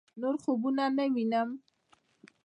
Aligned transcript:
نور 0.21 0.35
خوبونه 0.43 0.85
نه 0.97 1.05
وينم 1.13 1.49